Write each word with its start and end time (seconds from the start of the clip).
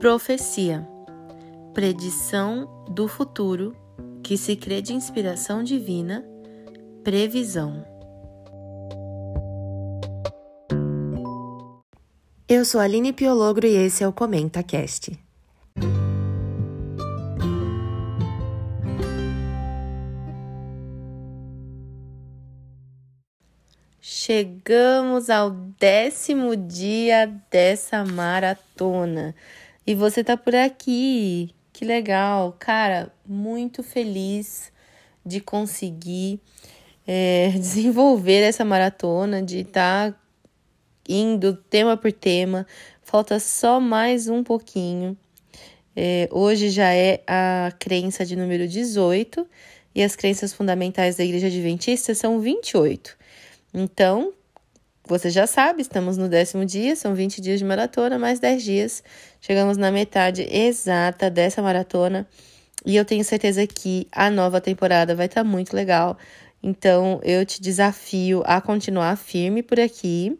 Profecia 0.00 0.88
predição 1.74 2.86
do 2.88 3.06
futuro 3.06 3.76
que 4.22 4.34
se 4.38 4.56
crê 4.56 4.80
de 4.80 4.94
inspiração 4.94 5.62
divina, 5.62 6.24
previsão. 7.04 7.84
Eu 12.48 12.64
sou 12.64 12.80
a 12.80 12.84
Aline 12.84 13.12
Piologro 13.12 13.66
e 13.66 13.76
esse 13.76 14.02
é 14.02 14.08
o 14.08 14.12
Comenta 14.12 14.62
Cast. 14.62 15.12
Chegamos 24.00 25.28
ao 25.28 25.50
décimo 25.50 26.56
dia 26.56 27.30
dessa 27.50 28.02
maratona 28.02 29.34
e 29.86 29.94
você 29.94 30.22
tá 30.22 30.36
por 30.36 30.54
aqui. 30.54 31.54
Que 31.72 31.84
legal, 31.84 32.54
cara, 32.58 33.12
muito 33.26 33.82
feliz 33.82 34.72
de 35.24 35.40
conseguir 35.40 36.40
é, 37.06 37.50
desenvolver 37.58 38.42
essa 38.42 38.64
maratona, 38.64 39.42
de 39.42 39.60
estar 39.60 40.12
tá 40.12 40.18
indo 41.08 41.54
tema 41.54 41.96
por 41.96 42.12
tema. 42.12 42.66
Falta 43.02 43.40
só 43.40 43.80
mais 43.80 44.28
um 44.28 44.44
pouquinho. 44.44 45.16
É, 45.96 46.28
hoje 46.30 46.70
já 46.70 46.92
é 46.92 47.22
a 47.26 47.72
crença 47.78 48.24
de 48.24 48.36
número 48.36 48.68
18 48.68 49.46
e 49.94 50.02
as 50.02 50.14
crenças 50.14 50.52
fundamentais 50.52 51.16
da 51.16 51.24
Igreja 51.24 51.48
Adventista 51.48 52.14
são 52.14 52.40
28. 52.40 53.16
Então, 53.74 54.32
você 55.10 55.28
já 55.28 55.44
sabe, 55.44 55.82
estamos 55.82 56.16
no 56.16 56.28
décimo 56.28 56.64
dia, 56.64 56.94
são 56.94 57.16
20 57.16 57.40
dias 57.40 57.58
de 57.58 57.64
maratona, 57.64 58.16
mais 58.16 58.38
10 58.38 58.62
dias. 58.62 59.02
Chegamos 59.40 59.76
na 59.76 59.90
metade 59.90 60.42
exata 60.48 61.28
dessa 61.28 61.60
maratona 61.60 62.28
e 62.86 62.94
eu 62.94 63.04
tenho 63.04 63.24
certeza 63.24 63.66
que 63.66 64.06
a 64.12 64.30
nova 64.30 64.60
temporada 64.60 65.16
vai 65.16 65.26
estar 65.26 65.42
tá 65.42 65.48
muito 65.48 65.74
legal. 65.74 66.16
Então, 66.62 67.20
eu 67.24 67.44
te 67.44 67.60
desafio 67.60 68.44
a 68.46 68.60
continuar 68.60 69.16
firme 69.16 69.64
por 69.64 69.80
aqui, 69.80 70.38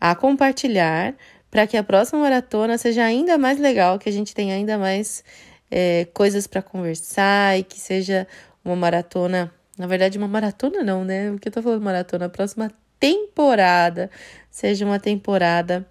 a 0.00 0.16
compartilhar, 0.16 1.14
para 1.48 1.64
que 1.68 1.76
a 1.76 1.84
próxima 1.84 2.20
maratona 2.20 2.76
seja 2.76 3.04
ainda 3.04 3.38
mais 3.38 3.60
legal, 3.60 4.00
que 4.00 4.08
a 4.08 4.12
gente 4.12 4.34
tenha 4.34 4.56
ainda 4.56 4.76
mais 4.76 5.22
é, 5.70 6.06
coisas 6.12 6.48
para 6.48 6.60
conversar 6.60 7.56
e 7.56 7.62
que 7.62 7.78
seja 7.78 8.26
uma 8.64 8.74
maratona 8.74 9.52
na 9.78 9.86
verdade, 9.86 10.18
uma 10.18 10.26
maratona 10.26 10.82
não, 10.82 11.04
né? 11.04 11.30
O 11.30 11.38
que 11.38 11.46
eu 11.46 11.52
tô 11.52 11.62
falando 11.62 11.80
maratona? 11.80 12.26
A 12.26 12.28
próxima 12.28 12.68
temporada 12.98 14.10
seja 14.50 14.84
uma 14.84 14.98
temporada 14.98 15.86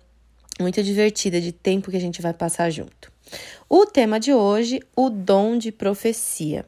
muito 0.60 0.82
divertida 0.82 1.40
de 1.40 1.52
tempo 1.52 1.92
que 1.92 1.98
a 1.98 2.02
gente 2.02 2.22
vai 2.22 2.34
passar 2.34 2.70
junto. 2.70 3.12
O 3.70 3.86
tema 3.86 4.20
de 4.20 4.34
hoje, 4.34 4.80
o 4.96 5.10
dom 5.10 5.58
de 5.58 5.72
profecia. 5.72 6.66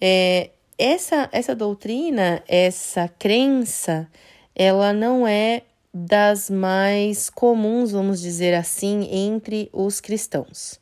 É, 0.00 0.50
essa, 0.78 1.28
essa 1.32 1.54
doutrina, 1.54 2.42
essa 2.46 3.08
crença, 3.18 4.08
ela 4.54 4.92
não 4.92 5.26
é 5.26 5.62
das 5.92 6.50
mais 6.50 7.30
comuns, 7.30 7.92
vamos 7.92 8.20
dizer 8.20 8.52
assim, 8.54 9.08
entre 9.10 9.70
os 9.72 10.00
cristãos. 10.00 10.78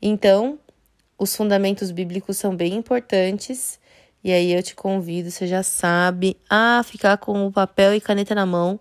Então, 0.00 0.58
os 1.18 1.34
fundamentos 1.34 1.90
bíblicos 1.90 2.36
são 2.36 2.54
bem 2.54 2.74
importantes 2.74 3.80
e 4.24 4.30
aí 4.32 4.52
eu 4.52 4.62
te 4.62 4.74
convido, 4.74 5.30
você 5.30 5.46
já 5.46 5.62
sabe, 5.62 6.36
a 6.48 6.82
ficar 6.84 7.16
com 7.18 7.46
o 7.46 7.52
papel 7.52 7.94
e 7.94 8.00
caneta 8.00 8.34
na 8.34 8.46
mão 8.46 8.78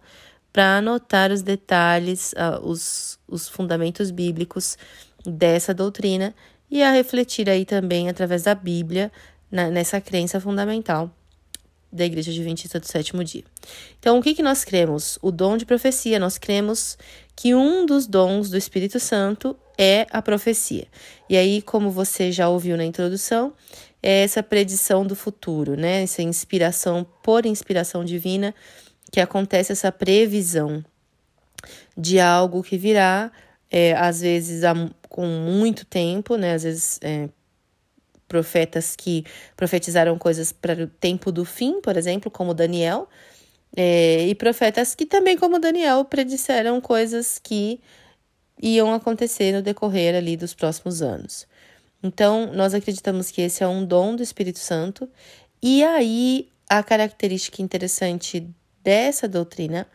para 0.54 0.78
anotar 0.78 1.32
os 1.32 1.42
detalhes, 1.42 2.34
uh, 2.34 2.66
os, 2.66 3.18
os 3.28 3.48
fundamentos 3.50 4.12
bíblicos 4.12 4.78
dessa 5.26 5.74
doutrina 5.74 6.36
e 6.70 6.84
a 6.84 6.92
refletir 6.92 7.50
aí 7.50 7.66
também 7.66 8.10
através 8.10 8.44
da 8.44 8.54
Bíblia 8.54 9.12
na, 9.52 9.70
nessa 9.70 10.00
crença 10.00 10.40
fundamental 10.40 11.10
da 11.92 12.06
Igreja 12.06 12.32
Adventista 12.32 12.80
do 12.80 12.88
Sétimo 12.88 13.24
Dia. 13.24 13.44
Então, 14.00 14.18
o 14.18 14.22
que, 14.22 14.34
que 14.34 14.42
nós 14.42 14.64
cremos? 14.64 15.20
O 15.22 15.30
dom 15.30 15.58
de 15.58 15.66
profecia. 15.66 16.20
Nós 16.20 16.38
cremos 16.38 16.98
que 17.36 17.54
um 17.54 17.86
dos 17.86 18.08
dons 18.08 18.50
do 18.50 18.58
Espírito 18.58 19.00
Santo 19.00 19.58
é 19.78 20.08
a 20.10 20.22
profecia. 20.22 20.88
E 21.30 21.36
aí, 21.36 21.62
como 21.62 21.92
você 21.92 22.32
já 22.32 22.48
ouviu 22.48 22.78
na 22.78 22.86
introdução, 22.86 23.54
é 24.02 24.24
essa 24.24 24.42
predição 24.42 25.06
do 25.06 25.16
futuro, 25.16 25.76
né? 25.76 26.04
Essa 26.04 26.22
inspiração 26.22 27.06
por 27.24 27.46
inspiração 27.46 28.04
divina 28.04 28.54
que 29.12 29.20
acontece 29.20 29.72
essa 29.72 29.92
previsão 29.92 30.84
de 31.96 32.20
algo 32.20 32.64
que 32.64 32.78
virá, 32.78 33.32
é, 33.70 33.94
às 33.94 34.22
vezes 34.22 34.64
há, 34.64 34.74
com 35.10 35.26
muito 35.26 35.86
tempo, 35.86 36.36
né? 36.36 36.54
Às 36.54 36.64
vezes 36.64 37.00
é, 37.04 37.30
profetas 38.28 38.96
que 38.96 39.26
profetizaram 39.56 40.18
coisas 40.18 40.52
para 40.52 40.84
o 40.84 40.88
tempo 40.88 41.32
do 41.32 41.44
fim, 41.44 41.82
por 41.82 41.98
exemplo, 41.98 42.32
como 42.32 42.54
Daniel, 42.54 43.08
é, 43.76 44.26
e 44.28 44.36
profetas 44.36 44.96
que 44.96 45.06
também, 45.06 45.38
como 45.38 45.60
Daniel, 45.60 46.06
predisseram 46.06 46.82
coisas 46.82 47.40
que 47.40 47.80
iam 48.62 48.94
acontecer 48.94 49.52
no 49.52 49.62
decorrer 49.62 50.16
ali 50.16 50.38
dos 50.38 50.54
próximos 50.54 51.02
anos. 51.02 51.48
Então, 52.04 52.52
nós 52.54 52.74
acreditamos 52.74 53.30
que 53.30 53.42
esse 53.42 53.64
é 53.64 53.68
um 53.68 53.86
dom 53.86 54.16
do 54.16 54.24
Espírito 54.24 54.60
Santo. 54.60 55.08
E 55.62 55.84
aí, 55.84 56.50
a 56.70 56.82
característica 56.82 57.62
interessante 57.62 58.48
dessa 58.84 59.28
doutrina 59.28 59.88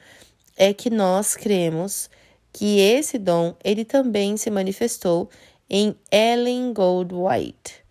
é 0.56 0.72
que 0.72 0.90
nós 0.90 1.34
cremos 1.34 2.08
que 2.52 2.78
esse 2.80 3.18
dom 3.18 3.54
ele 3.62 3.84
também 3.84 4.36
se 4.36 4.50
manifestou 4.50 5.28
em 5.68 5.94
Ellen 6.10 6.72
Goldwhite. 6.72 7.84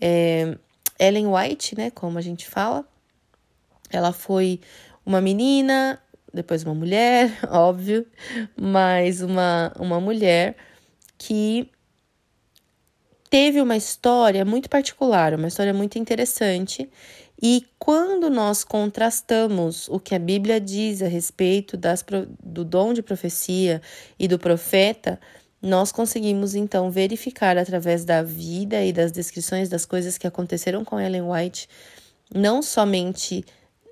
É, 0.00 0.56
Ellen 0.98 1.28
White, 1.28 1.76
né, 1.76 1.90
como 1.90 2.18
a 2.18 2.20
gente 2.20 2.46
fala, 2.46 2.84
ela 3.90 4.12
foi 4.12 4.60
uma 5.06 5.20
menina, 5.20 6.02
depois 6.32 6.64
uma 6.64 6.74
mulher, 6.74 7.38
óbvio, 7.48 8.06
mas 8.56 9.20
uma, 9.20 9.72
uma 9.78 10.00
mulher 10.00 10.56
que 11.16 11.70
teve 13.30 13.60
uma 13.60 13.76
história 13.76 14.44
muito 14.44 14.68
particular, 14.68 15.34
uma 15.34 15.48
história 15.48 15.74
muito 15.74 15.98
interessante. 15.98 16.88
E 17.40 17.64
quando 17.78 18.28
nós 18.28 18.64
contrastamos 18.64 19.88
o 19.88 20.00
que 20.00 20.14
a 20.14 20.18
Bíblia 20.18 20.60
diz 20.60 21.02
a 21.02 21.06
respeito 21.08 21.76
das, 21.76 22.04
do 22.42 22.64
dom 22.64 22.92
de 22.92 23.02
profecia 23.02 23.80
e 24.18 24.26
do 24.26 24.38
profeta, 24.38 25.20
nós 25.62 25.92
conseguimos 25.92 26.54
então 26.54 26.90
verificar 26.90 27.56
através 27.56 28.04
da 28.04 28.22
vida 28.22 28.84
e 28.84 28.92
das 28.92 29.12
descrições 29.12 29.68
das 29.68 29.84
coisas 29.84 30.18
que 30.18 30.26
aconteceram 30.26 30.84
com 30.84 30.98
Ellen 30.98 31.22
White, 31.22 31.68
não 32.34 32.62
somente 32.62 33.44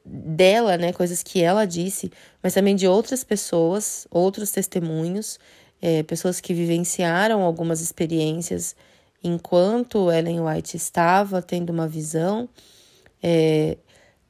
dela, 0.04 0.76
né, 0.76 0.92
coisas 0.92 1.22
que 1.22 1.42
ela 1.42 1.64
disse, 1.64 2.12
mas 2.42 2.54
também 2.54 2.76
de 2.76 2.86
outras 2.86 3.24
pessoas, 3.24 4.06
outros 4.10 4.50
testemunhos, 4.50 5.38
é, 5.82 6.02
pessoas 6.04 6.40
que 6.40 6.54
vivenciaram 6.54 7.42
algumas 7.42 7.80
experiências 7.80 8.76
enquanto 9.22 10.10
Ellen 10.10 10.40
White 10.40 10.76
estava 10.76 11.42
tendo 11.42 11.70
uma 11.70 11.88
visão, 11.88 12.48
é, 13.22 13.76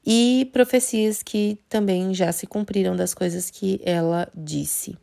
e 0.06 0.48
profecias 0.52 1.22
que 1.22 1.58
também 1.69 2.14
já 2.14 2.30
se 2.30 2.47
cumpriram 2.47 2.94
das 2.94 3.12
coisas 3.12 3.50
que 3.50 3.80
ela 3.84 4.28
disse. 4.34 4.97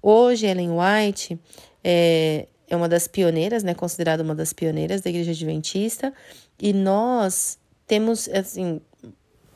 Hoje, 0.00 0.46
Ellen 0.46 0.70
White 0.70 1.38
é, 1.82 2.46
é 2.68 2.76
uma 2.76 2.88
das 2.88 3.08
pioneiras, 3.08 3.64
né, 3.64 3.74
considerada 3.74 4.22
uma 4.22 4.34
das 4.34 4.52
pioneiras 4.52 5.00
da 5.00 5.10
Igreja 5.10 5.32
Adventista, 5.32 6.14
e 6.58 6.72
nós 6.72 7.58
temos, 7.86 8.28
assim, 8.28 8.80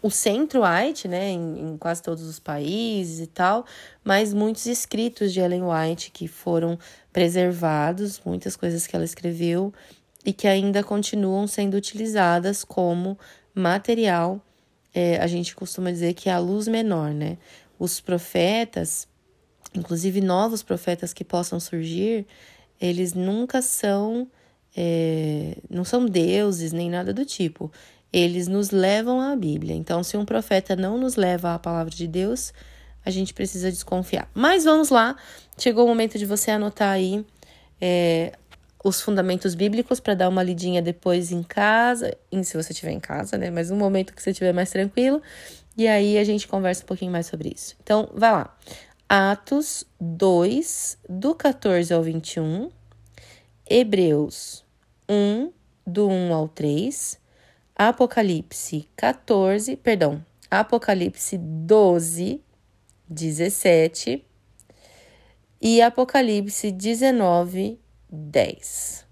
o 0.01 0.11
centro 0.11 0.63
White, 0.63 1.09
né, 1.09 1.31
em, 1.31 1.73
em, 1.73 1.77
quase 1.77 2.03
todos 2.03 2.23
os 2.25 2.39
países 2.39 3.21
e 3.21 3.27
tal, 3.27 3.65
mas 4.05 4.33
muitos 4.33 4.67
escritos 4.67 5.33
de 5.33 5.41
Ellen 5.41 5.65
White 5.65 6.11
que 6.11 6.29
foram 6.29 6.79
preservados, 7.13 8.21
muitas 8.25 8.55
coisas 8.57 8.87
que 8.87 8.95
ela 8.95 9.05
escreveu 9.05 9.73
e 10.25 10.33
que 10.33 10.47
ainda 10.47 10.85
continuam 10.85 11.47
sendo 11.47 11.77
utilizadas 11.77 12.63
como 12.63 13.19
material. 13.55 14.41
É, 14.95 15.19
a 15.19 15.27
gente 15.27 15.55
costuma 15.55 15.91
dizer 15.91 16.15
que 16.15 16.29
é 16.29 16.33
a 16.33 16.39
luz 16.39 16.69
menor, 16.69 17.13
né? 17.13 17.37
Os 17.79 18.01
profetas, 18.01 19.07
inclusive 19.75 20.21
novos 20.21 20.63
profetas 20.63 21.13
que 21.13 21.25
possam 21.25 21.61
surgir, 21.61 22.27
eles 22.81 23.15
nunca 23.15 23.61
são, 23.61 24.29
é, 24.77 25.57
não 25.69 25.85
são 25.85 26.07
deuses 26.07 26.73
nem 26.73 26.89
nada 26.89 27.13
do 27.13 27.25
tipo 27.25 27.71
eles 28.13 28.49
nos 28.49 28.71
levam 28.71 29.21
à 29.21 29.37
Bíblia. 29.37 29.75
Então, 29.75 30.03
se 30.03 30.17
um 30.17 30.25
profeta 30.25 30.75
não 30.75 30.99
nos 30.99 31.17
leva 31.17 31.55
à 31.55 31.59
palavra 31.59 31.93
de 31.95 32.07
Deus, 32.07 32.53
a 33.05 33.11
gente 33.11 33.35
precisa 33.35 33.71
desconfiar. 33.71 34.31
Mas 34.35 34.65
vamos 34.65 34.89
lá, 34.89 35.17
chegou 35.57 35.85
o 35.85 35.89
momento 35.89 36.19
de 36.19 36.27
você 36.27 36.51
anotar 36.51 36.91
aí 36.91 37.25
é, 37.81 38.33
os 38.83 39.01
fundamentos 39.01 39.55
bíblicos 39.55 40.01
para 40.01 40.15
dar 40.15 40.29
uma 40.29 40.43
lidinha 40.43 40.81
depois 40.81 41.31
em 41.31 41.43
casa, 41.43 42.17
se 42.43 42.57
você 42.57 42.73
estiver 42.73 42.93
em 42.93 43.01
casa, 43.01 43.37
né? 43.37 43.51
Mas 43.51 43.71
no 43.71 43.77
momento 43.77 44.15
que 44.15 44.23
você 44.23 44.31
estiver 44.31 44.53
mais 44.53 44.71
tranquilo, 44.71 45.23
e 45.77 45.87
aí 45.87 46.19
a 46.19 46.25
gente 46.25 46.49
conversa 46.49 46.83
um 46.83 46.87
pouquinho 46.87 47.13
mais 47.13 47.27
sobre 47.27 47.53
isso. 47.55 47.77
Então, 47.83 48.11
vai 48.15 48.33
lá. 48.33 48.57
Atos 49.09 49.85
2, 50.01 50.99
do 51.09 51.35
14 51.35 51.95
ao 51.95 52.03
21, 52.03 52.71
Hebreus 53.69 54.65
1, 55.09 55.51
do 55.87 56.09
1 56.09 56.35
ao 56.35 56.49
3, 56.49 57.18
Apocalipse 57.81 58.89
14, 58.97 59.77
perdão, 59.77 60.25
Apocalipse 60.51 61.39
12, 61.39 62.43
17 63.09 64.25
e 65.63 65.81
Apocalipse 65.81 66.73
19, 66.73 67.79
10. 68.11 69.07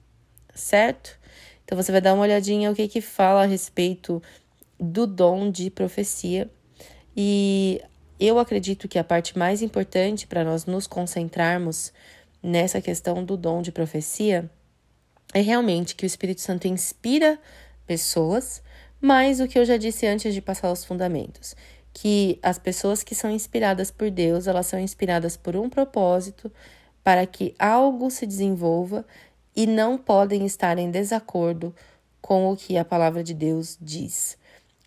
Certo? 0.52 1.16
Então 1.64 1.80
você 1.80 1.92
vai 1.92 2.00
dar 2.00 2.14
uma 2.14 2.24
olhadinha 2.24 2.68
o 2.68 2.74
que 2.74 2.88
que 2.88 3.00
fala 3.00 3.44
a 3.44 3.46
respeito 3.46 4.20
do 4.80 5.06
dom 5.06 5.48
de 5.48 5.70
profecia. 5.70 6.50
E 7.16 7.80
eu 8.18 8.36
acredito 8.36 8.88
que 8.88 8.98
a 8.98 9.04
parte 9.04 9.38
mais 9.38 9.62
importante 9.62 10.26
para 10.26 10.42
nós 10.42 10.66
nos 10.66 10.88
concentrarmos 10.88 11.92
nessa 12.42 12.80
questão 12.80 13.24
do 13.24 13.36
dom 13.36 13.62
de 13.62 13.70
profecia 13.70 14.50
é 15.32 15.40
realmente 15.40 15.94
que 15.94 16.04
o 16.04 16.06
Espírito 16.06 16.40
Santo 16.40 16.66
inspira 16.66 17.38
pessoas, 17.86 18.62
mas 19.00 19.40
o 19.40 19.48
que 19.48 19.58
eu 19.58 19.64
já 19.64 19.76
disse 19.76 20.06
antes 20.06 20.34
de 20.34 20.40
passar 20.40 20.70
os 20.72 20.84
fundamentos, 20.84 21.54
que 21.92 22.38
as 22.42 22.58
pessoas 22.58 23.02
que 23.02 23.14
são 23.14 23.30
inspiradas 23.30 23.90
por 23.90 24.10
Deus, 24.10 24.46
elas 24.46 24.66
são 24.66 24.78
inspiradas 24.78 25.36
por 25.36 25.56
um 25.56 25.70
propósito 25.70 26.52
para 27.02 27.24
que 27.24 27.54
algo 27.58 28.10
se 28.10 28.26
desenvolva 28.26 29.06
e 29.54 29.66
não 29.66 29.96
podem 29.96 30.44
estar 30.44 30.76
em 30.78 30.90
desacordo 30.90 31.74
com 32.20 32.50
o 32.50 32.56
que 32.56 32.76
a 32.76 32.84
palavra 32.84 33.22
de 33.22 33.32
Deus 33.32 33.78
diz. 33.80 34.36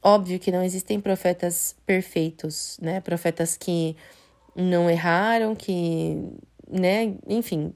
Óbvio 0.03 0.39
que 0.39 0.51
não 0.51 0.63
existem 0.63 0.99
profetas 0.99 1.75
perfeitos, 1.85 2.77
né? 2.81 3.01
Profetas 3.01 3.57
que 3.57 3.95
não 4.55 4.89
erraram, 4.89 5.55
que, 5.55 6.17
né? 6.69 7.15
Enfim, 7.27 7.73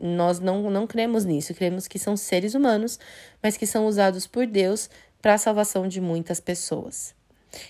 nós 0.00 0.40
não, 0.40 0.70
não 0.70 0.86
cremos 0.86 1.24
nisso. 1.24 1.54
Cremos 1.54 1.88
que 1.88 1.98
são 1.98 2.16
seres 2.16 2.54
humanos, 2.54 2.98
mas 3.42 3.56
que 3.56 3.66
são 3.66 3.86
usados 3.86 4.26
por 4.26 4.46
Deus 4.46 4.88
para 5.20 5.34
a 5.34 5.38
salvação 5.38 5.88
de 5.88 6.00
muitas 6.00 6.40
pessoas. 6.40 7.14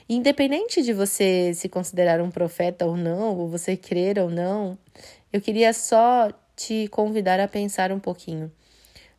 Independente 0.09 0.83
de 0.83 0.93
você 0.93 1.53
se 1.55 1.69
considerar 1.69 2.21
um 2.21 2.31
profeta 2.31 2.85
ou 2.85 2.97
não, 2.97 3.37
ou 3.37 3.49
você 3.49 3.77
crer 3.77 4.19
ou 4.19 4.29
não, 4.29 4.77
eu 5.33 5.41
queria 5.41 5.73
só 5.73 6.31
te 6.57 6.89
convidar 6.89 7.39
a 7.39 7.49
pensar 7.49 7.93
um 7.93 8.01
pouquinho 8.01 8.51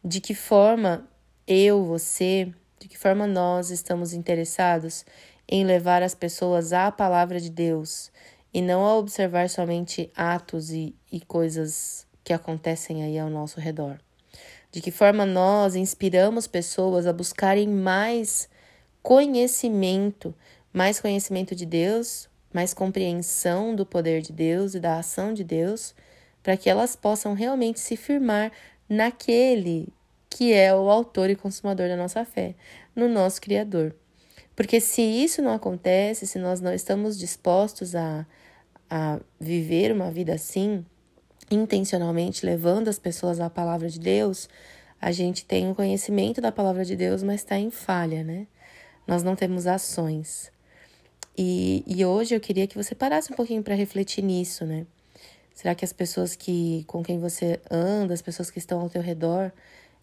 de 0.04 0.20
que 0.20 0.34
forma 0.34 1.08
eu, 1.48 1.84
você, 1.84 2.54
de 2.80 2.88
que 2.88 2.98
forma 2.98 3.26
nós 3.26 3.70
estamos 3.70 4.14
interessados 4.14 5.06
em 5.48 5.66
levar 5.66 6.04
as 6.04 6.14
pessoas 6.14 6.74
à 6.74 6.92
palavra 6.92 7.40
de 7.40 7.50
Deus 7.50 8.12
e 8.54 8.62
não 8.62 8.86
a 8.86 8.96
observar 8.96 9.50
somente 9.50 10.12
atos 10.16 10.72
e, 10.72 10.96
e 11.12 11.20
coisas 11.20 12.06
que 12.24 12.34
acontecem 12.34 13.04
aí 13.04 13.18
ao 13.18 13.30
nosso 13.30 13.60
redor. 13.60 14.00
De 14.72 14.82
que 14.82 14.92
forma 14.92 15.26
nós 15.26 15.76
inspiramos 15.76 16.48
pessoas 16.48 17.08
a 17.08 17.14
buscarem 17.14 17.68
mais 17.68 18.48
conhecimento, 19.02 20.34
mais 20.72 21.00
conhecimento 21.00 21.56
de 21.56 21.66
Deus, 21.66 22.30
mais 22.54 22.74
compreensão 22.74 23.76
do 23.76 23.86
poder 23.86 24.22
de 24.22 24.32
Deus 24.32 24.76
e 24.76 24.80
da 24.80 24.98
ação 25.00 25.34
de 25.34 25.44
Deus, 25.44 25.96
para 26.44 26.58
que 26.58 26.70
elas 26.70 26.96
possam 26.96 27.34
realmente 27.34 27.80
se 27.80 27.96
firmar 27.96 28.52
naquele 28.88 29.88
que 30.30 30.54
é 30.54 30.74
o 30.74 30.90
autor 30.90 31.30
e 31.30 31.36
consumador 31.36 31.88
da 31.88 31.98
nossa 31.98 32.24
fé, 32.24 32.56
no 32.96 33.08
nosso 33.08 33.42
Criador. 33.42 33.96
Porque 34.56 34.80
se 34.80 35.02
isso 35.02 35.42
não 35.42 35.54
acontece, 35.54 36.28
se 36.28 36.38
nós 36.38 36.62
não 36.62 36.74
estamos 36.74 37.18
dispostos 37.18 37.96
a, 37.96 38.26
a 38.90 39.20
viver 39.40 39.92
uma 39.92 40.12
vida 40.12 40.34
assim, 40.34 40.86
intencionalmente 41.50 42.46
levando 42.46 42.88
as 42.88 43.00
pessoas 43.00 43.40
à 43.40 43.50
palavra 43.50 43.90
de 43.90 44.00
Deus, 44.00 44.50
a 45.02 45.12
gente 45.12 45.46
tem 45.46 45.68
um 45.68 45.74
conhecimento 45.74 46.42
da 46.42 46.52
palavra 46.52 46.84
de 46.84 46.96
Deus, 46.96 47.24
mas 47.24 47.42
está 47.42 47.58
em 47.58 47.72
falha, 47.72 48.24
né? 48.24 48.48
Nós 49.08 49.24
não 49.24 49.36
temos 49.36 49.66
ações. 49.66 50.52
E, 51.38 51.84
e 51.88 52.06
hoje 52.06 52.36
eu 52.36 52.40
queria 52.40 52.68
que 52.68 52.76
você 52.76 52.94
parasse 52.94 53.32
um 53.32 53.36
pouquinho 53.36 53.64
para 53.64 53.74
refletir 53.74 54.22
nisso, 54.22 54.66
né? 54.66 54.86
Será 55.54 55.74
que 55.74 55.86
as 55.86 55.94
pessoas 55.94 56.36
que 56.36 56.84
com 56.86 57.04
quem 57.04 57.20
você 57.20 57.60
anda, 57.70 58.14
as 58.14 58.22
pessoas 58.22 58.50
que 58.50 58.60
estão 58.60 58.82
ao 58.82 58.90
teu 58.90 59.02
redor, 59.02 59.52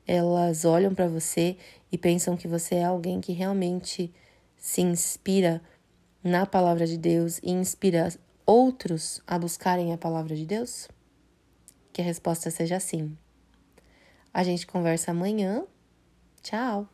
elas 0.06 0.64
olham 0.64 0.94
para 0.94 1.08
você 1.08 1.56
e 1.90 1.98
pensam 1.98 2.36
que 2.36 2.48
você 2.48 2.76
é 2.76 2.84
alguém 2.84 3.20
que 3.20 3.32
realmente 3.32 4.12
se 4.56 4.80
inspira 4.80 5.60
na 6.22 6.46
palavra 6.46 6.86
de 6.86 6.96
Deus 6.96 7.38
e 7.42 7.50
inspira 7.50 8.12
outros 8.44 9.22
a 9.26 9.38
buscarem 9.38 9.92
a 9.92 9.98
palavra 9.98 10.34
de 10.34 10.46
Deus? 10.46 10.88
Que 11.96 12.02
a 12.02 12.04
resposta 12.04 12.50
seja 12.50 12.78
sim. 12.78 13.16
A 14.30 14.44
gente 14.44 14.66
conversa 14.66 15.12
amanhã. 15.12 15.64
Tchau! 16.42 16.86